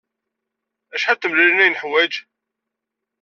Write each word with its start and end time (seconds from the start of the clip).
Acḥal 0.95 1.15
n 1.17 1.19
tmellalin 1.19 1.63
ay 1.63 1.69
neḥwaj? 1.71 2.13